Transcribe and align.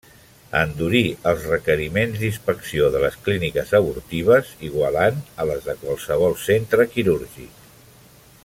Endurir 0.59 1.01
els 1.31 1.43
requeriments 1.49 2.21
d'inspecció 2.23 2.87
de 2.95 3.03
les 3.05 3.19
clíniques 3.27 3.75
abortives, 3.81 4.51
igualant 4.71 5.21
a 5.45 5.49
les 5.51 5.69
de 5.69 5.77
qualsevol 5.83 6.39
centre 6.49 6.93
quirúrgic. 6.97 7.71